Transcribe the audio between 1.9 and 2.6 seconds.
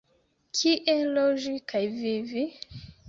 vivi?